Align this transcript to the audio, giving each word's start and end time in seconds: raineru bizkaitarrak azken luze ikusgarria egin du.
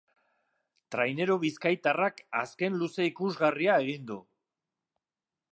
raineru 0.95 1.35
bizkaitarrak 1.43 2.23
azken 2.41 2.81
luze 2.85 3.09
ikusgarria 3.11 3.79
egin 3.85 4.11
du. 4.13 4.21